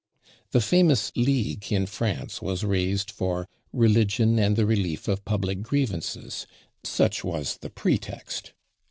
[0.49, 6.47] The famous League in France was raised for "religion and the relief of public grievances;"
[6.83, 8.53] such was the pretext!